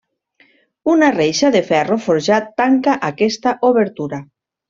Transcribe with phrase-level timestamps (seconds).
[0.93, 4.23] Una reixa de ferro forjat tanca aquesta obertura.